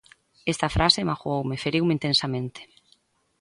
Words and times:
Esa 0.51 0.73
frase 0.75 1.07
magooume, 1.09 1.61
feriume 1.63 1.95
intensamente. 1.97 2.61